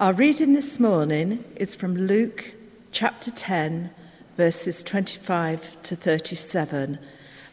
[0.00, 2.54] Our reading this morning is from Luke
[2.90, 3.90] chapter 10,
[4.34, 6.98] verses 25 to 37,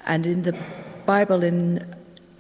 [0.06, 0.58] and in the
[1.06, 1.94] Bible in,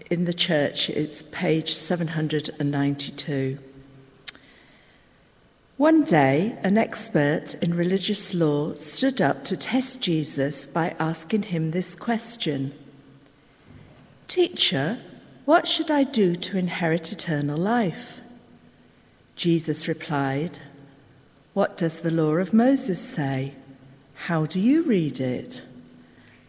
[0.09, 3.59] in the church, it's page 792.
[5.75, 11.71] One day, an expert in religious law stood up to test Jesus by asking him
[11.71, 12.73] this question
[14.29, 14.99] Teacher,
[15.43, 18.21] what should I do to inherit eternal life?
[19.37, 20.59] Jesus replied,
[21.53, 23.53] What does the law of Moses say?
[24.25, 25.63] How do you read it?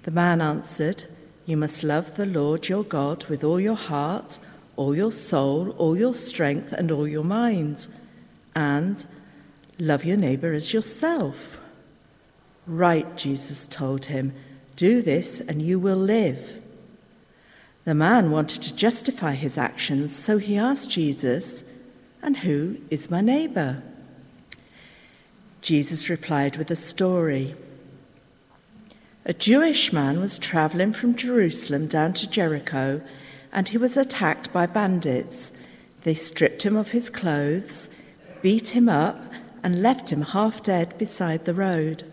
[0.02, 1.04] The man answered,
[1.46, 4.40] You must love the Lord your God with all your heart,
[4.74, 7.86] all your soul, all your strength, and all your mind,
[8.56, 9.06] and
[9.78, 11.58] love your neighbor as yourself.
[12.66, 14.32] Right, Jesus told him,
[14.78, 16.62] do this and you will live.
[17.84, 21.64] The man wanted to justify his actions, so he asked Jesus,
[22.22, 23.82] And who is my neighbor?
[25.60, 27.54] Jesus replied with a story.
[29.24, 33.02] A Jewish man was traveling from Jerusalem down to Jericho,
[33.52, 35.52] and he was attacked by bandits.
[36.02, 37.88] They stripped him of his clothes,
[38.40, 39.22] beat him up,
[39.62, 42.04] and left him half dead beside the road.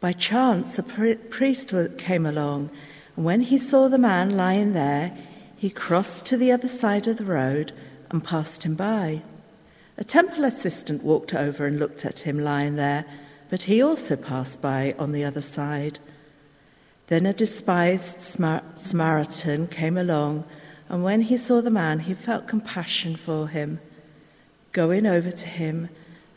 [0.00, 2.70] By chance, a priest came along,
[3.16, 5.16] and when he saw the man lying there,
[5.56, 7.72] he crossed to the other side of the road
[8.12, 9.22] and passed him by.
[9.98, 13.04] A temple assistant walked over and looked at him lying there,
[13.50, 15.98] but he also passed by on the other side.
[17.08, 20.44] Then a despised Samaritan came along,
[20.88, 23.80] and when he saw the man, he felt compassion for him.
[24.72, 25.90] Going over to him,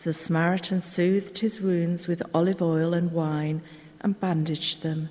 [0.03, 3.61] the Samaritan soothed his wounds with olive oil and wine
[4.01, 5.09] and bandaged them.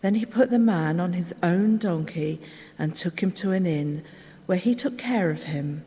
[0.00, 2.40] Then he put the man on his own donkey
[2.78, 4.02] and took him to an inn
[4.46, 5.84] where he took care of him.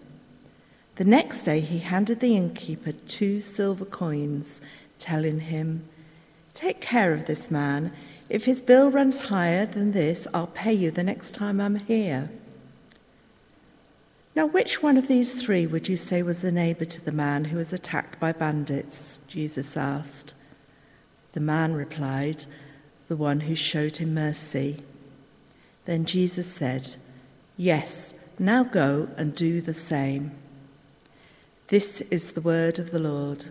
[0.95, 4.61] The next day he handed the innkeeper two silver coins,
[4.99, 5.87] telling him,
[6.53, 7.91] Take care of this man.
[8.29, 12.29] If his bill runs higher than this, I'll pay you the next time I'm here.
[14.35, 17.45] Now, which one of these three would you say was the neighbor to the man
[17.45, 19.19] who was attacked by bandits?
[19.27, 20.33] Jesus asked.
[21.33, 22.45] The man replied,
[23.07, 24.77] The one who showed him mercy.
[25.85, 26.95] Then Jesus said,
[27.57, 30.31] Yes, now go and do the same.
[31.67, 33.45] This is the word of the Lord.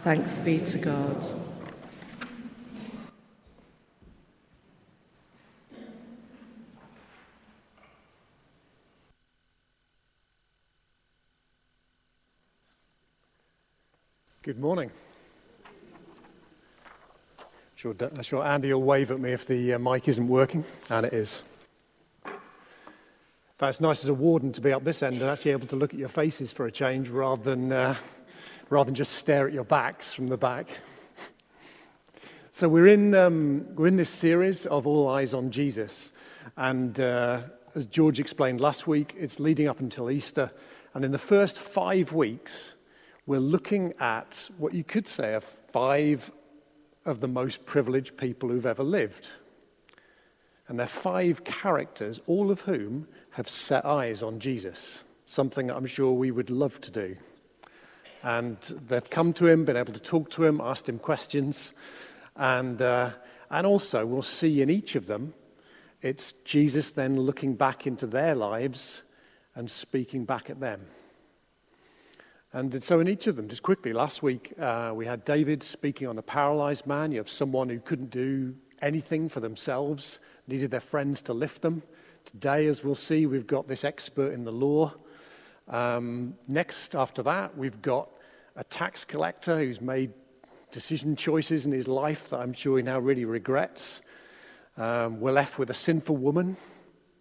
[0.00, 1.24] Thanks be to God.
[14.42, 14.90] Good morning.
[17.76, 21.12] Sure, sure Andy will wave at me if the uh, mic isn't working, and it
[21.12, 21.44] is.
[23.58, 25.76] But it's nice as a warden to be up this end and actually able to
[25.76, 27.94] look at your faces for a change rather than, uh,
[28.68, 30.68] rather than just stare at your backs from the back.
[32.52, 36.12] So we're in, um, we're in this series of All Eyes on Jesus.
[36.58, 37.40] And uh,
[37.74, 40.50] as George explained last week, it's leading up until Easter.
[40.92, 42.74] And in the first five weeks,
[43.24, 46.30] we're looking at what you could say are five
[47.06, 49.30] of the most privileged people who've ever lived.
[50.68, 53.06] And they're five characters, all of whom
[53.36, 57.16] have set eyes on Jesus, something that I'm sure we would love to do.
[58.22, 58.56] And
[58.88, 61.74] they've come to him, been able to talk to him, asked him questions.
[62.34, 63.10] And, uh,
[63.50, 65.34] and also, we'll see in each of them,
[66.00, 69.02] it's Jesus then looking back into their lives
[69.54, 70.86] and speaking back at them.
[72.54, 76.08] And so, in each of them, just quickly, last week uh, we had David speaking
[76.08, 77.12] on the paralyzed man.
[77.12, 81.82] You have someone who couldn't do anything for themselves, needed their friends to lift them.
[82.26, 84.92] Today, as we'll see, we've got this expert in the law.
[85.68, 88.10] Um, next, after that, we've got
[88.56, 90.12] a tax collector who's made
[90.72, 94.02] decision choices in his life that I'm sure he now really regrets.
[94.76, 96.56] Um, we're left with a sinful woman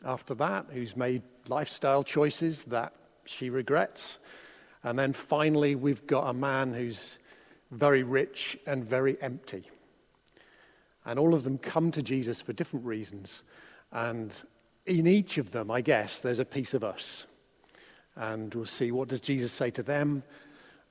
[0.03, 2.93] after that who's made lifestyle choices that
[3.25, 4.17] she regrets.
[4.83, 7.19] And then finally, we've got a man who's
[7.69, 9.69] very rich and very empty.
[11.05, 13.43] And all of them come to Jesus for different reasons.
[13.91, 14.43] And
[14.85, 17.27] in each of them, I guess, there's a piece of us.
[18.15, 20.23] And we'll see what does Jesus say to them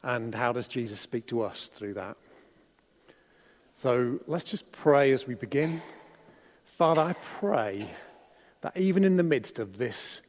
[0.02, 2.16] and how does Jesus speak to us through that.
[3.72, 5.80] So let's just pray as we begin.
[6.64, 7.88] Father, I pray
[8.60, 10.20] that even in the midst of this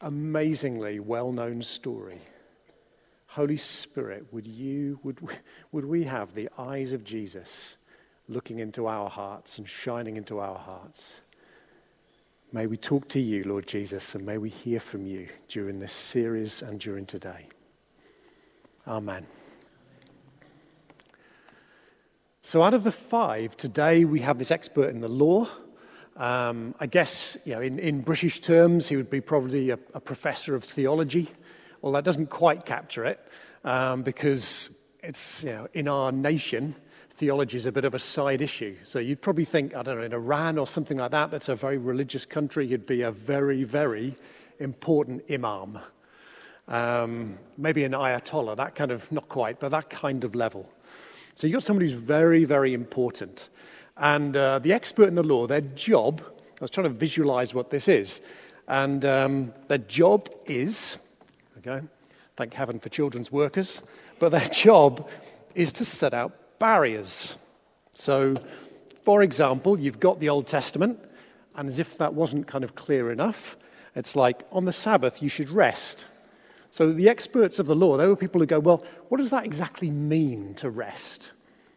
[0.00, 2.20] amazingly well known story,
[3.26, 5.34] Holy Spirit, would you, would we,
[5.72, 7.76] would we have the eyes of Jesus
[8.28, 11.20] looking into our hearts and shining into our hearts?
[12.50, 15.92] May we talk to you, Lord Jesus, and may we hear from you during this
[15.92, 17.46] series and during today.
[18.86, 19.26] Amen.
[22.40, 25.46] So, out of the five, today we have this expert in the law.
[26.16, 30.00] Um, I guess, you know, in, in British terms, he would be probably a, a
[30.00, 31.28] professor of theology.
[31.82, 33.20] Well, that doesn't quite capture it
[33.62, 34.70] um, because
[35.02, 36.76] it's, you know, in our nation,
[37.18, 38.76] theology is a bit of a side issue.
[38.84, 41.56] So you'd probably think, I don't know, in Iran or something like that, that's a
[41.56, 44.14] very religious country, you'd be a very, very
[44.60, 45.80] important imam.
[46.68, 50.70] Um, maybe an ayatollah, that kind of, not quite, but that kind of level.
[51.34, 53.48] So you've got somebody who's very, very important.
[53.96, 57.70] And uh, the expert in the law, their job, I was trying to visualize what
[57.70, 58.20] this is,
[58.68, 60.98] and um, their job is,
[61.58, 61.84] okay,
[62.36, 63.82] thank heaven for children's workers,
[64.20, 65.08] but their job
[65.56, 67.36] is to set out barriers.
[67.94, 68.36] So,
[69.04, 70.98] for example, you've got the Old Testament,
[71.56, 73.56] and as if that wasn't kind of clear enough,
[73.94, 76.06] it's like on the Sabbath you should rest.
[76.70, 79.44] So the experts of the law, they were people who go, well, what does that
[79.44, 81.32] exactly mean to rest?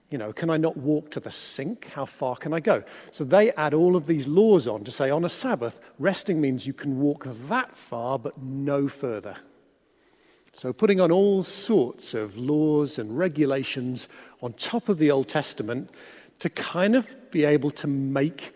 [0.10, 1.88] You know, can I not walk to the sink?
[1.88, 2.83] How far can I go?
[3.12, 6.68] So they add all of these laws on to say on a Sabbath, resting means
[6.68, 9.38] you can walk that far but no further.
[10.53, 14.09] So putting on all sorts of laws and regulations
[14.42, 15.89] on top of the Old Testament
[16.39, 18.53] to kind of be able to make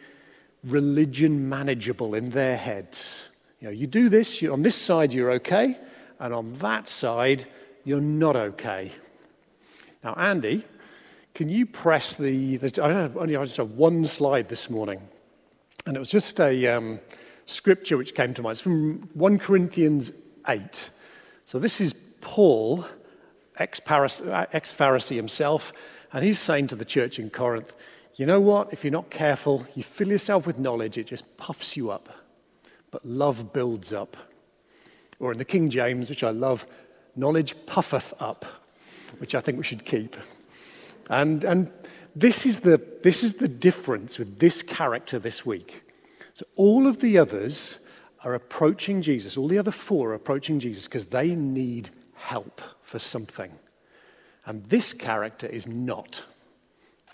[0.63, 3.30] religion manageable in their heads.
[3.59, 5.77] You know, you do this, on this side you're okay,
[6.19, 7.47] and on that side
[7.83, 8.91] you're not okay.
[10.03, 10.63] Now, Andy,
[11.33, 15.01] can you press the, the I have only I just have one slide this morning,
[15.86, 17.00] and it was just a um,
[17.45, 18.53] scripture which came to mind.
[18.53, 20.12] It's from 1 Corinthians
[20.48, 20.89] 8.
[21.45, 22.86] So this is Paul,
[23.57, 25.74] ex-Pharisee uh, himself,
[26.12, 27.75] and he's saying to the church in Corinth,
[28.15, 28.74] you know what?
[28.74, 32.09] If you're not careful, you fill yourself with knowledge, it just puffs you up.
[32.89, 34.18] But love builds up.
[35.19, 36.65] Or in the King James, which I love,
[37.15, 38.45] knowledge puffeth up,
[39.19, 40.15] which I think we should keep.
[41.12, 41.71] And, and
[42.15, 45.83] this, is the, this is the difference with this character this week.
[46.33, 47.77] So all of the others
[48.25, 53.00] are approaching Jesus, all the other four are approaching Jesus because they need help for
[53.00, 53.51] something.
[54.45, 56.25] And this character is not,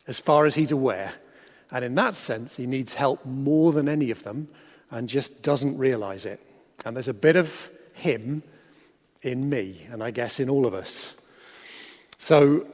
[0.08, 1.13] as far as he's aware.
[1.69, 4.48] And in that sense, he needs help more than any of them
[4.90, 6.42] and just doesn't realize it.
[6.86, 8.42] And there's a bit of him
[9.22, 11.13] in me, and I guess in all of us.
[12.18, 12.68] So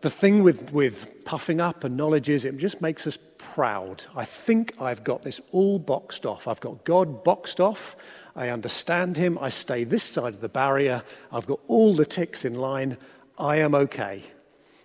[0.00, 4.04] the thing with, with puffing up and knowledge is it just makes us proud.
[4.16, 6.48] I think I've got this all boxed off.
[6.48, 7.96] I've got God boxed off.
[8.34, 9.38] I understand Him.
[9.38, 11.02] I stay this side of the barrier.
[11.32, 12.96] I've got all the ticks in line.
[13.38, 14.22] I am okay.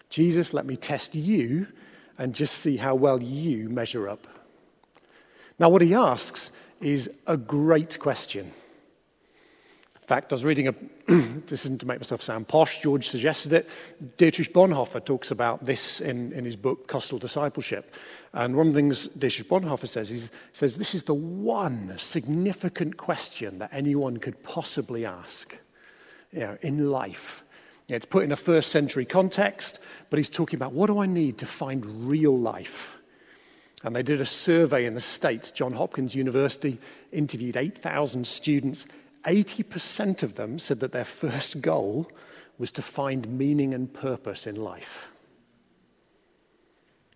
[0.09, 1.67] Jesus, let me test you
[2.17, 4.27] and just see how well you measure up.
[5.59, 6.51] Now, what he asks
[6.81, 8.51] is a great question.
[10.05, 10.75] In fact, I was reading a,
[11.47, 13.67] this isn't to make myself sound posh, George suggested it.
[14.17, 17.91] Dietrich Bonhoeffer talks about this in, in his book, Cost of Discipleship.
[18.31, 20.19] And one of the things Dietrich Bonhoeffer says, he
[20.53, 25.57] says, this is the one significant question that anyone could possibly ask
[26.31, 27.43] you know, in life.
[27.89, 29.79] It's put in a first century context,
[30.11, 32.95] but he's talking about what do I need to find real life?
[33.83, 35.51] And they did a survey in the States.
[35.51, 36.79] John Hopkins University
[37.11, 38.85] interviewed 8,000 students
[39.25, 42.11] 80% of them said that their first goal
[42.57, 45.09] was to find meaning and purpose in life.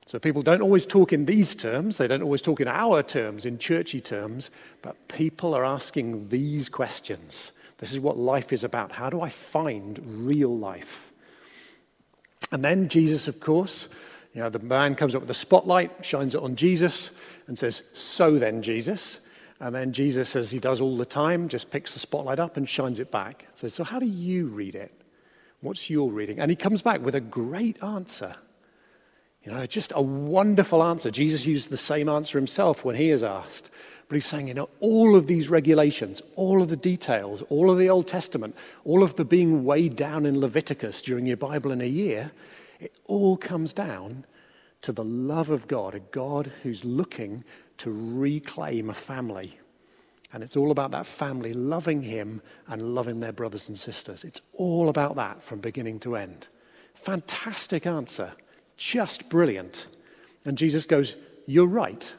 [0.05, 3.45] So people don't always talk in these terms, they don't always talk in our terms,
[3.45, 4.50] in churchy terms,
[4.81, 7.51] but people are asking these questions.
[7.77, 8.91] This is what life is about.
[8.91, 11.12] How do I find real life?
[12.51, 13.88] And then Jesus, of course,
[14.34, 17.12] you know, the man comes up with a spotlight, shines it on Jesus,
[17.48, 19.19] and says, So then, Jesus,
[19.60, 22.68] and then Jesus, as he does all the time, just picks the spotlight up and
[22.68, 23.46] shines it back.
[23.54, 24.94] Says, So, how do you read it?
[25.62, 26.39] What's your reading?
[26.39, 28.36] And he comes back with a great answer.
[29.44, 31.12] You know, just a wonderful answer.
[31.12, 33.70] Jesus used the same answer himself when he is asked.
[34.08, 37.78] But he's saying, you know, all of these regulations, all of the details, all of
[37.78, 41.82] the Old Testament, all of the being weighed down in Leviticus during your Bible in
[41.82, 42.32] a year,
[42.80, 44.25] it all comes down
[44.82, 47.44] to the love of God, a God who's looking
[47.79, 49.57] to reclaim a family.
[50.31, 54.24] And it's all about that family loving him and loving their brothers and sisters.
[54.24, 56.48] It's all about that from beginning to end.
[56.93, 58.33] Fantastic answer.
[58.77, 59.88] Just brilliant.
[60.45, 61.15] And Jesus goes,
[61.48, 62.13] You're right.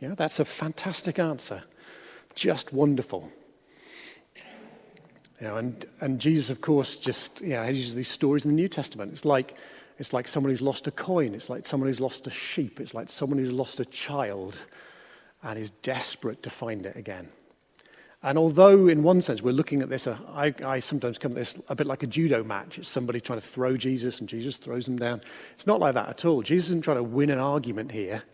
[0.00, 1.62] Yeah, that's a fantastic answer.
[2.34, 3.32] Just wonderful.
[5.40, 8.54] You know, and, and Jesus, of course, just you know, uses these stories in the
[8.54, 9.12] New Testament.
[9.12, 9.56] It's like,
[10.02, 11.32] it's like someone who's lost a coin.
[11.32, 12.80] It's like someone who's lost a sheep.
[12.80, 14.58] It's like someone who's lost a child
[15.44, 17.28] and is desperate to find it again.
[18.20, 21.36] And although, in one sense, we're looking at this, uh, I, I, sometimes come at
[21.36, 22.78] this a bit like a judo match.
[22.78, 25.20] It's somebody trying to throw Jesus and Jesus throws them down.
[25.52, 26.42] It's not like that at all.
[26.42, 28.24] Jesus isn't trying to win an argument here.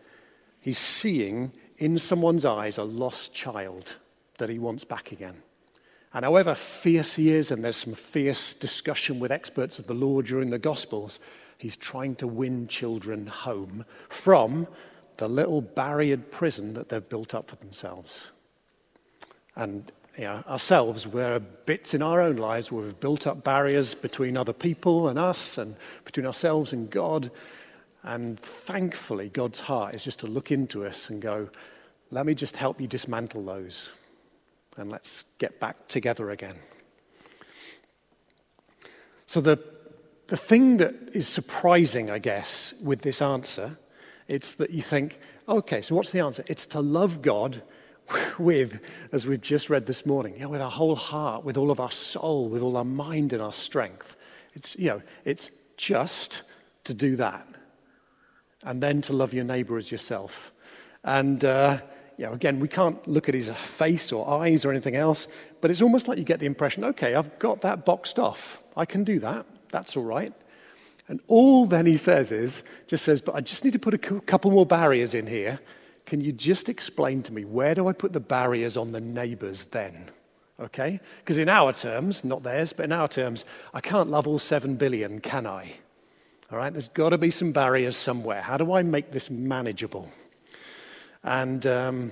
[0.61, 3.95] He's seeing in someone's eyes a lost child
[4.39, 5.35] that he wants back again.
[6.15, 10.23] And however fierce he is, and there's some fierce discussion with experts of the law
[10.23, 11.19] during the Gospels,
[11.59, 14.67] he's trying to win children home from
[15.17, 18.31] the little barriered prison that they've built up for themselves.
[19.55, 23.93] And you know, ourselves, we're bits in our own lives where we've built up barriers
[23.93, 25.75] between other people and us, and
[26.05, 27.29] between ourselves and God.
[28.03, 31.49] And thankfully, God's heart is just to look into us and go,
[32.11, 33.91] let me just help you dismantle those.
[34.77, 36.55] And let's get back together again.
[39.27, 39.59] So, the,
[40.29, 43.77] the thing that is surprising, I guess, with this answer,
[44.27, 46.43] it's that you think, okay, so what's the answer?
[46.47, 47.63] It's to love God
[48.39, 48.79] with,
[49.11, 51.79] as we've just read this morning, you know, with our whole heart, with all of
[51.79, 54.15] our soul, with all our mind and our strength.
[54.53, 56.43] It's, you know, it's just
[56.83, 57.47] to do that.
[58.63, 60.51] And then to love your neighbor as yourself.
[61.03, 61.79] And, uh,
[62.17, 65.27] you know, again, we can't look at his face or eyes or anything else,
[65.61, 68.61] but it's almost like you get the impression okay, I've got that boxed off.
[68.77, 69.47] I can do that.
[69.71, 70.33] That's all right.
[71.07, 73.97] And all then he says is, just says, but I just need to put a
[73.97, 75.59] couple more barriers in here
[76.09, 79.65] can you just explain to me where do I put the barriers on the neighbors
[79.65, 80.09] then?
[80.59, 80.99] Okay?
[81.19, 83.45] Because in our terms, not theirs, but in our terms,
[83.75, 85.71] I can't love all seven billion, can I?
[86.51, 88.41] All right, there's got to be some barriers somewhere.
[88.41, 90.09] How do I make this manageable?
[91.23, 92.11] And um,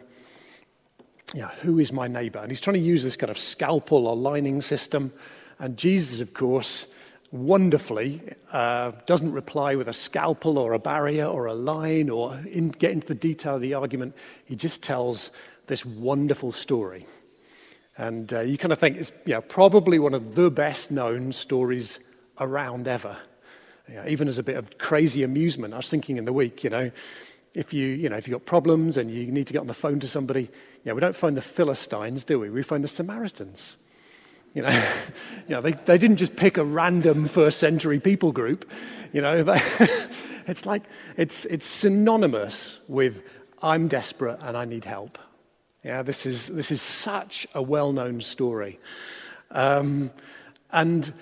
[1.34, 2.38] yeah, who is my neighbor?
[2.38, 5.12] And he's trying to use this kind of scalpel or lining system.
[5.58, 6.86] And Jesus, of course,
[7.32, 12.70] wonderfully uh, doesn't reply with a scalpel or a barrier or a line or in,
[12.70, 14.16] get into the detail of the argument.
[14.46, 15.32] He just tells
[15.68, 17.06] this wonderful story.
[17.98, 21.32] And uh, you kind of think it's you know, probably one of the best known
[21.32, 22.00] stories
[22.40, 23.18] around ever.
[23.90, 26.64] You know, even as a bit of crazy amusement, I was thinking in the week,
[26.64, 26.92] you know,
[27.54, 29.74] if you, you know, if you've got problems and you need to get on the
[29.74, 30.50] phone to somebody, you
[30.86, 32.50] know, we don't phone the Philistines, do we?
[32.50, 33.76] We phone the Samaritans.
[34.54, 34.70] You know,
[35.48, 38.70] you know they, they didn't just pick a random first century people group.
[39.14, 39.44] You know,
[40.48, 40.84] it's like
[41.16, 43.24] it's, it's synonymous with
[43.62, 45.18] I'm desperate and I need help.
[45.84, 48.80] Yeah, this is, this is such a well known story.
[49.52, 50.12] Um,
[50.72, 51.14] and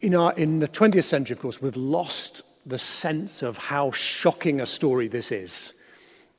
[0.00, 4.60] in, our, in the 20th century, of course, we've lost the sense of how shocking
[4.60, 5.72] a story this is.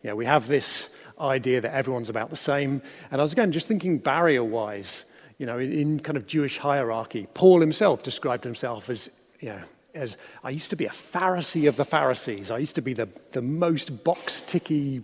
[0.01, 2.81] Yeah, we have this idea that everyone's about the same.
[3.11, 5.05] And I was again just thinking barrier wise
[5.37, 7.27] you know, in, in kind of Jewish hierarchy.
[7.33, 9.09] Paul himself described himself as,
[9.39, 9.61] you know,
[9.93, 12.49] as I used to be a Pharisee of the Pharisees.
[12.49, 15.03] I used to be the, the most box ticky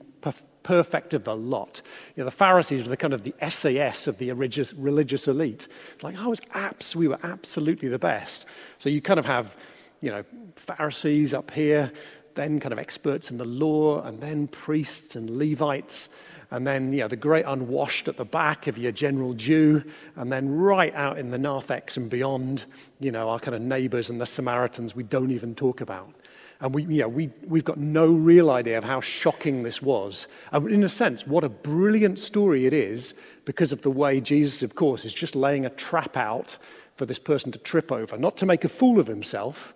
[0.70, 1.82] perfect of the lot.
[2.16, 5.68] You know, the Pharisees were the kind of the SAS of the religious, religious elite.
[6.04, 8.46] Like I was abs, we were absolutely the best.
[8.78, 9.58] So you kind of have,
[10.00, 10.24] you know,
[10.56, 11.92] Pharisees up here,
[12.36, 16.10] then kind of experts in the law, and then priests and Levites,
[16.52, 19.84] and then you know, the great unwashed at the back of your general Jew,
[20.16, 22.66] and then right out in the narthex and beyond,
[23.00, 26.14] you know, our kind of neighbors and the Samaritans we don't even talk about.
[26.62, 30.28] And we, you know, we, we've got no real idea of how shocking this was.
[30.52, 33.14] And in a sense, what a brilliant story it is
[33.46, 36.58] because of the way Jesus, of course, is just laying a trap out
[36.96, 39.74] for this person to trip over, not to make a fool of himself,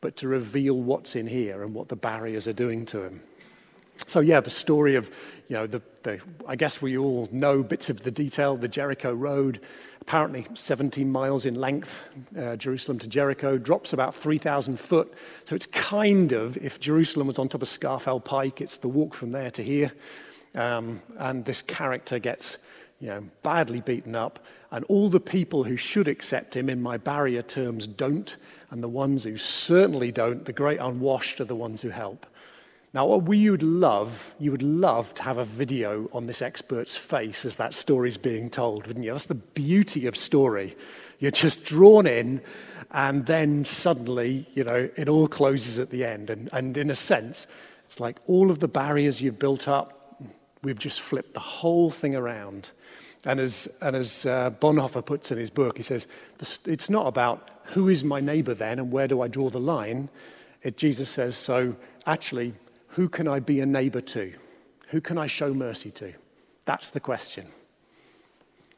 [0.00, 3.22] but to reveal what's in here and what the barriers are doing to him.
[4.06, 5.10] So, yeah, the story of,
[5.48, 8.56] you know, the, the, I guess we all know bits of the detail.
[8.56, 9.60] The Jericho Road,
[10.00, 15.12] apparently 17 miles in length, uh, Jerusalem to Jericho, drops about 3,000 foot.
[15.44, 19.14] So it's kind of, if Jerusalem was on top of Scafell Pike, it's the walk
[19.14, 19.92] from there to here.
[20.54, 22.58] Um, and this character gets,
[22.98, 24.44] you know, badly beaten up.
[24.72, 28.36] And all the people who should accept him, in my barrier terms, don't.
[28.70, 32.26] And the ones who certainly don't, the great unwashed, are the ones who help.
[32.92, 36.96] Now, what we would love, you would love to have a video on this expert's
[36.96, 39.12] face as that story's being told, wouldn't you?
[39.12, 40.74] That's the beauty of story.
[41.20, 42.40] You're just drawn in,
[42.90, 46.30] and then suddenly, you know, it all closes at the end.
[46.30, 47.46] And, and in a sense,
[47.84, 50.20] it's like all of the barriers you've built up,
[50.64, 52.72] we've just flipped the whole thing around.
[53.24, 56.08] And as, and as uh, Bonhoeffer puts in his book, he says,
[56.66, 60.08] it's not about who is my neighbor then and where do I draw the line.
[60.62, 62.54] It, Jesus says, so actually,
[62.90, 64.32] who can I be a neighbor to?
[64.88, 66.12] Who can I show mercy to?
[66.64, 67.46] That's the question.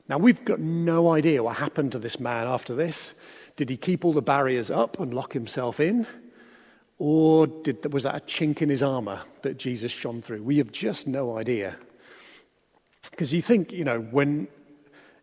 [0.09, 3.15] Now, we've got no idea what happened to this man after this.
[3.57, 6.07] Did he keep all the barriers up and lock himself in?
[6.99, 10.43] Or did, was that a chink in his armor that Jesus shone through?
[10.43, 11.77] We have just no idea.
[13.11, 14.49] Because you think, you know, when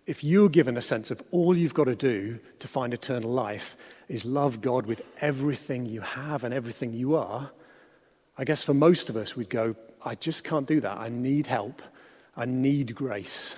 [0.05, 3.77] if you're given a sense of all you've got to do to find eternal life
[4.07, 7.51] is love God with everything you have and everything you are,
[8.39, 10.97] I guess for most of us, we'd go, I just can't do that.
[10.97, 11.81] I need help.
[12.37, 13.57] I need grace.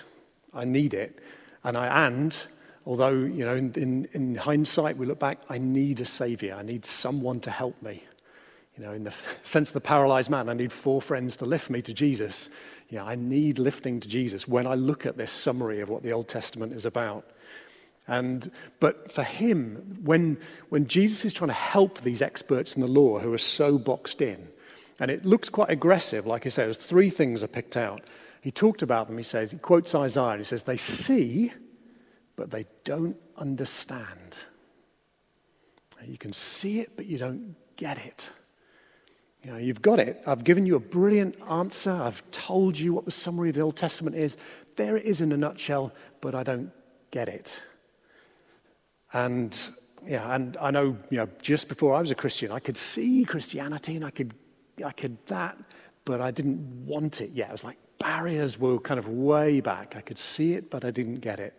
[0.56, 1.20] I need it.
[1.64, 2.36] And I, and
[2.88, 6.56] although, you know, in, in, in hindsight, we look back, I need a savior.
[6.56, 8.04] I need someone to help me.
[8.76, 11.70] You know, in the sense of the paralyzed man, I need four friends to lift
[11.70, 12.50] me to Jesus.
[12.90, 16.12] Yeah, I need lifting to Jesus when I look at this summary of what the
[16.12, 17.30] Old Testament is about.
[18.08, 22.88] And, but for him, when, when Jesus is trying to help these experts in the
[22.88, 24.48] law who are so boxed in,
[25.00, 26.28] and it looks quite aggressive.
[26.28, 28.04] Like I said, there's three things are picked out.
[28.42, 29.18] He talked about them.
[29.18, 30.38] He says, he quotes Isaiah.
[30.38, 31.54] He says, they see,
[32.36, 34.38] but they don't understand.
[36.06, 38.30] You can see it, but you don't get it.
[39.44, 40.22] You know, you've got it.
[40.26, 41.92] I've given you a brilliant answer.
[41.92, 44.38] I've told you what the summary of the Old Testament is.
[44.76, 46.72] There it is in a nutshell, but I don't
[47.12, 47.62] get it.
[49.14, 49.58] And
[50.06, 53.26] yeah, and I know, you know, just before I was a Christian, I could see
[53.26, 54.34] Christianity and I could
[54.84, 55.58] I could that,
[56.06, 57.50] but I didn't want it yet.
[57.50, 59.96] It was like barriers were kind of way back.
[59.96, 61.54] I could see it, but I didn't get it.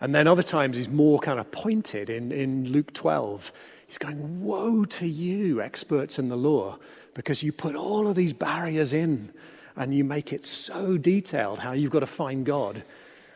[0.00, 3.52] And then other times he's more kind of pointed in, in Luke 12.
[3.86, 6.78] He's going, Woe to you, experts in the law,
[7.14, 9.32] because you put all of these barriers in
[9.76, 12.82] and you make it so detailed how you've got to find God.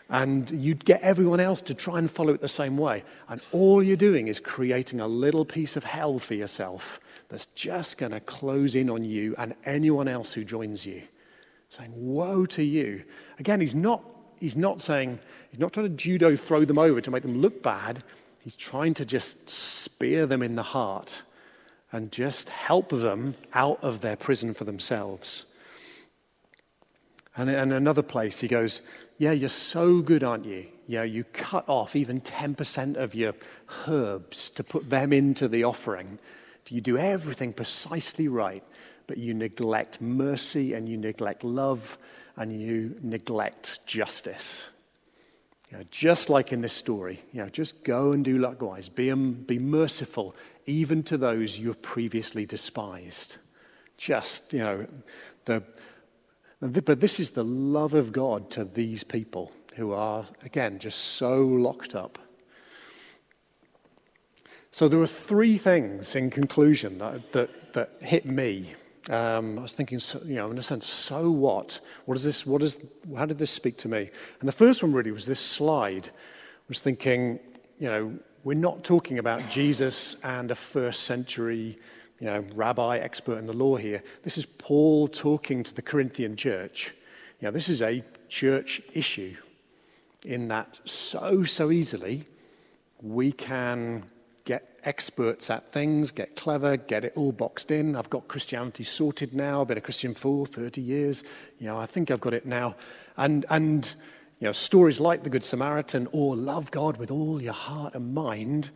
[0.08, 3.04] And you'd get everyone else to try and follow it the same way.
[3.28, 7.99] And all you're doing is creating a little piece of hell for yourself that's just
[7.99, 11.02] going to close in on you and anyone else who joins you.
[11.69, 13.04] Saying, Woe to you.
[13.38, 14.04] Again, he's not,
[14.38, 15.19] he's not saying,
[15.50, 18.02] he's not trying to judo throw them over to make them look bad.
[18.40, 21.23] He's trying to just spear them in the heart
[21.90, 25.47] and just help them out of their prison for themselves.
[27.37, 28.83] And in another place, he goes,
[29.19, 30.66] Yeah, you're so good, aren't you?
[30.87, 33.35] Yeah, you cut off even 10% of your
[33.88, 36.19] herbs to put them into the offering.
[36.68, 38.64] You do everything precisely right,
[39.06, 41.99] but you neglect mercy and you neglect love
[42.36, 44.71] and you neglect justice.
[45.71, 48.89] You know, just like in this story, you know, just go and do likewise.
[48.89, 50.34] Be, um, be merciful
[50.67, 53.36] even to those you have previously despised.
[53.97, 54.86] Just, you know,
[55.45, 55.62] the,
[56.60, 60.99] the, but this is the love of God to these people who are, again, just
[60.99, 62.19] so locked up
[64.75, 68.75] so there were three things in conclusion that, that, that hit me.
[69.08, 71.78] Um, I was thinking, you know, in a sense, so what?
[72.06, 72.45] What is this?
[72.45, 72.80] What is?
[73.17, 74.10] How did this speak to me?
[74.41, 76.08] And the first one really was this slide.
[76.08, 77.39] I was thinking,
[77.78, 81.78] you know, we're not talking about Jesus and a first century,
[82.19, 84.02] you know, rabbi expert in the law here.
[84.25, 86.93] This is Paul talking to the Corinthian church.
[87.39, 89.37] You know, this is a church issue
[90.25, 92.25] in that so, so easily
[93.00, 94.10] we can
[94.86, 97.97] experts at things, get clever, get it all boxed in.
[97.97, 99.60] I've got Christianity sorted now.
[99.60, 101.25] I've been a Christian for 30 years.
[101.58, 102.76] You know, I think I've got it now.
[103.16, 103.94] And, and
[104.38, 108.14] you know, stories like the Good Samaritan or love God with all your heart and
[108.14, 108.70] mind,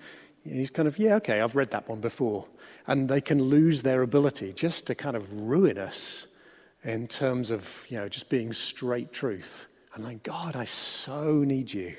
[0.45, 2.47] he's kind of, yeah, okay, I've read that one before.
[2.87, 6.27] And they can lose their ability just to kind of ruin us
[6.83, 9.67] in terms of, you know, just being straight truth.
[9.95, 11.97] And like, God, I so need you.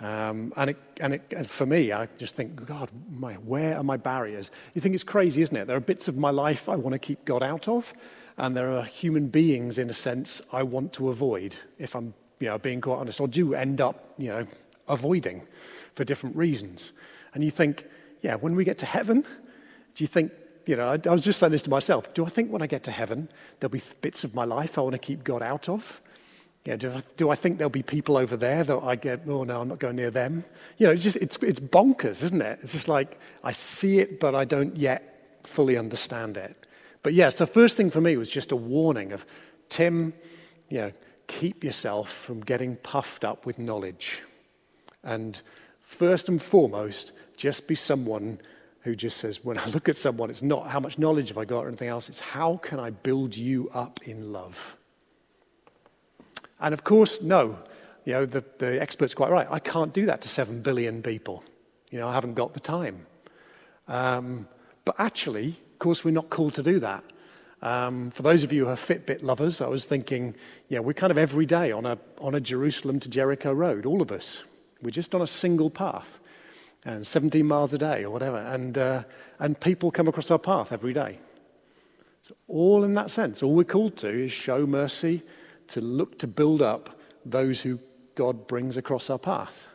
[0.00, 3.84] Um, and, it, and, it, and, for me, I just think, God, my, where are
[3.84, 4.50] my barriers?
[4.74, 5.66] You think it's crazy, isn't it?
[5.66, 7.92] There are bits of my life I want to keep God out of,
[8.38, 12.48] and there are human beings, in a sense, I want to avoid, if I'm you
[12.48, 14.44] know, being quite honest, or do end up you know,
[14.88, 15.42] avoiding
[15.94, 16.92] for different reasons.
[17.34, 17.86] And you think,
[18.22, 19.22] yeah, when we get to heaven,
[19.94, 20.32] do you think,
[20.66, 22.66] you know, I, I was just saying this to myself, do I think when I
[22.66, 23.28] get to heaven,
[23.60, 26.00] there'll be bits of my life I want to keep God out of?
[26.64, 29.22] You know, do, I, do I think there'll be people over there that I get,
[29.26, 30.44] oh no, I'm not going near them?
[30.78, 32.60] You know, it's just, it's, it's bonkers, isn't it?
[32.62, 36.56] It's just like, I see it, but I don't yet fully understand it.
[37.02, 39.26] But yes, the first thing for me was just a warning of,
[39.68, 40.12] Tim,
[40.68, 40.92] you know,
[41.26, 44.22] keep yourself from getting puffed up with knowledge.
[45.02, 45.40] And
[45.80, 48.40] first and foremost, just be someone
[48.82, 51.44] who just says, when I look at someone, it's not how much knowledge have I
[51.44, 54.76] got or anything else, it's how can I build you up in love?
[56.62, 57.58] And of course, no,
[58.04, 59.46] you know, the, the expert's quite right.
[59.50, 61.44] I can't do that to 7 billion people.
[61.90, 63.06] You know, I haven't got the time.
[63.88, 64.48] Um,
[64.84, 67.04] but actually, of course, we're not called to do that.
[67.60, 70.34] Um, for those of you who are Fitbit lovers, I was thinking,
[70.68, 74.02] yeah, we're kind of every day on a, on a Jerusalem to Jericho road, all
[74.02, 74.42] of us.
[74.82, 76.18] We're just on a single path,
[76.84, 78.38] and 17 miles a day or whatever.
[78.38, 79.04] And, uh,
[79.38, 81.20] and people come across our path every day.
[82.22, 85.22] So, all in that sense, all we're called to is show mercy,
[85.68, 87.78] to look to build up those who
[88.14, 89.68] God brings across our path.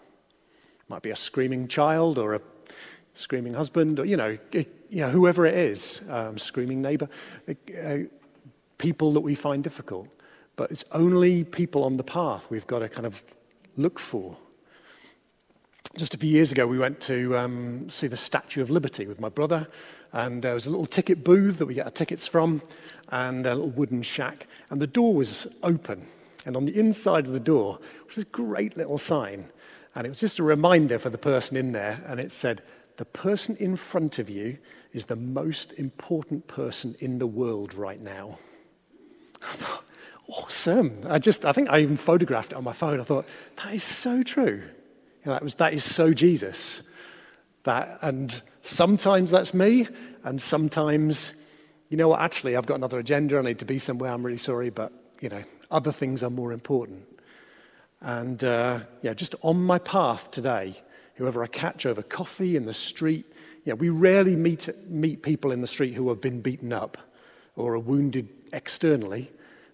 [0.80, 2.42] It might be a screaming child or a
[3.14, 7.10] screaming husband or, you know, it, you know whoever it is, um, screaming neighbor,
[7.48, 7.98] uh,
[8.78, 10.08] people that we find difficult.
[10.56, 13.24] But it's only people on the path we've got to kind of
[13.76, 14.38] look for.
[15.96, 19.20] Just a few years ago, we went to um, see the Statue of Liberty with
[19.20, 19.68] my brother,
[20.14, 22.62] and uh, there was a little ticket booth that we get our tickets from,
[23.10, 26.08] and a little wooden shack, and the door was open.
[26.46, 29.52] And on the inside of the door was this great little sign,
[29.96, 32.62] and it was just a reminder for the person in there, and it said,
[32.98, 34.58] The person in front of you
[34.94, 38.40] is the most important person in the world right now.
[40.30, 41.00] Awesome.
[41.08, 43.00] I just, I think I even photographed it on my phone.
[43.00, 43.26] I thought,
[43.64, 44.62] that is so true.
[45.24, 46.82] You know, that, was, that is so Jesus.
[47.68, 49.90] That, and sometimes that's me,
[50.24, 51.34] and sometimes,
[51.90, 53.38] you know what, actually, I've got another agenda.
[53.38, 54.10] I need to be somewhere.
[54.10, 57.04] I'm really sorry, but, you know, other things are more important.
[58.00, 60.80] And, uh, yeah, just on my path today,
[61.16, 63.26] whoever I catch over coffee in the street,
[63.66, 66.98] yeah, we rarely meet, meet people in the street who have been beaten up
[67.58, 69.30] or are wounded externally.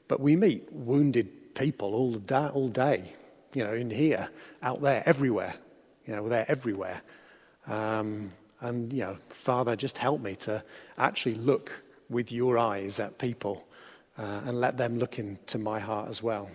[0.07, 3.13] But we meet wounded people all, day, all day,
[3.53, 4.29] you know, in here,
[4.63, 5.53] out there, everywhere.
[6.07, 7.03] You know, they're everywhere.
[7.67, 10.63] Um, and, you know, Father, just help me to
[10.97, 11.71] actually look
[12.09, 13.65] with your eyes at people
[14.17, 16.49] uh, and let them look into my heart as well.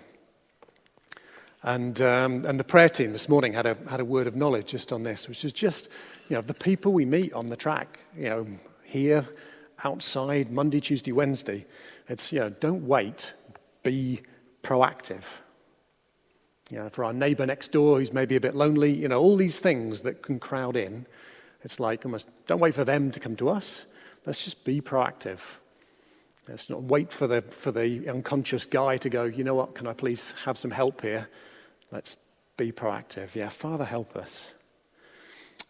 [1.63, 4.67] And, um, and the prayer team this morning had a, had a word of knowledge
[4.67, 5.89] just on this, which is just,
[6.29, 8.47] you know, the people we meet on the track, you know,
[8.85, 9.27] here,
[9.85, 11.67] outside, Monday, Tuesday, Wednesday.
[12.09, 13.35] It's, you know, don't wait
[13.83, 14.21] be
[14.63, 15.25] proactive.
[16.71, 19.37] You know, for our neighbor next door who's maybe a bit lonely, you know, all
[19.37, 21.07] these things that can crowd in.
[21.63, 23.87] It's like almost don't wait for them to come to us.
[24.27, 25.41] Let's just be proactive.
[26.49, 29.87] Let's not wait for the, for the unconscious guy to go, you know what, can
[29.87, 31.29] I please have some help here?
[31.91, 32.17] Let's
[32.57, 33.35] be proactive.
[33.35, 34.53] Yeah, Father, help us.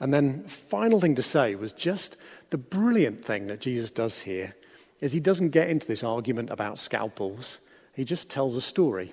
[0.01, 2.17] And then, final thing to say was just
[2.51, 4.55] the brilliant thing that Jesus does here
[5.01, 7.59] is he doesn't get into this argument about scalpels.
[7.95, 9.13] He just tells a story.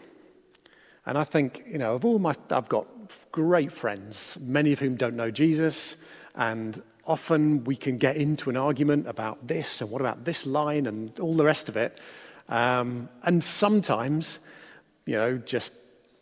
[1.06, 2.88] And I think, you know, of all my, I've got
[3.32, 5.98] great friends, many of whom don't know Jesus,
[6.36, 10.88] and often we can get into an argument about this and what about this line
[10.88, 12.00] and all the rest of it.
[12.50, 14.40] Um, and sometimes,
[15.06, 15.74] you know, just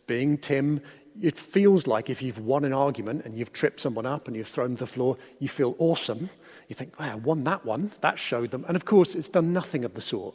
[0.06, 0.80] being Tim,
[1.20, 4.48] it feels like if you've won an argument and you've tripped someone up and you've
[4.48, 6.28] thrown them to the floor, you feel awesome.
[6.68, 7.92] You think, wow, I won that one.
[8.00, 8.64] That showed them.
[8.66, 10.34] And of course, it's done nothing of the sort.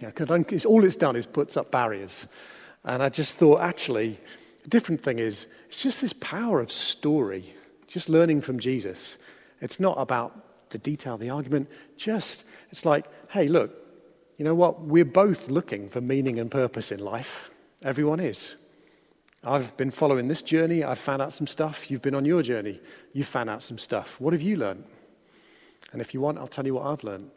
[0.00, 2.26] You know, all it's done is puts up barriers.
[2.84, 4.18] And I just thought, actually,
[4.64, 7.44] a different thing is, it's just this power of story,
[7.86, 9.18] just learning from Jesus.
[9.60, 13.72] It's not about the detail the argument, just, it's like, hey, look,
[14.36, 14.80] you know what?
[14.80, 17.48] We're both looking for meaning and purpose in life.
[17.82, 18.56] Everyone is.
[19.44, 20.82] I've been following this journey.
[20.82, 21.90] I've found out some stuff.
[21.90, 22.80] You've been on your journey.
[23.12, 24.20] You've found out some stuff.
[24.20, 24.84] What have you learned?
[25.92, 27.30] And if you want, I'll tell you what I've learned.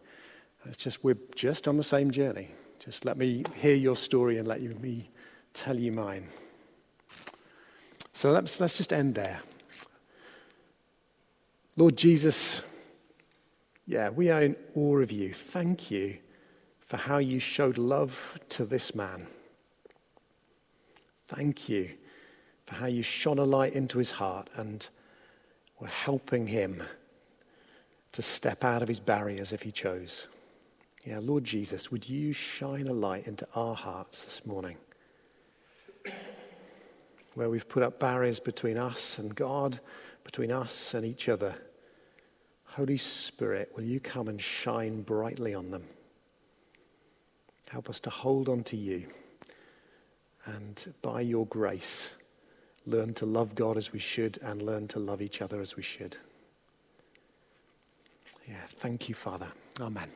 [0.65, 2.49] It's just, we're just on the same journey.
[2.79, 5.09] Just let me hear your story and let you, me
[5.57, 6.27] tell you mine.
[8.13, 9.41] So let's, let's just end there.
[11.75, 12.61] Lord Jesus,
[13.85, 15.33] yeah, we are in awe of you.
[15.33, 16.17] Thank you
[16.79, 19.27] for how you showed love to this man.
[21.27, 21.89] Thank you
[22.65, 24.87] for how you shone a light into his heart and
[25.79, 26.83] were helping him
[28.11, 30.27] to step out of his barriers if he chose.
[31.03, 34.77] Yeah, Lord Jesus, would you shine a light into our hearts this morning?
[37.35, 39.79] Where we've put up barriers between us and God,
[40.23, 41.55] between us and each other.
[42.65, 45.83] Holy Spirit, will you come and shine brightly on them?
[47.69, 49.07] Help us to hold on to you
[50.47, 52.15] and by your grace,
[52.85, 55.83] learn to love God as we should and learn to love each other as we
[55.83, 56.15] should.
[58.47, 59.47] Yeah, thank you, Father.
[59.81, 60.09] Amen.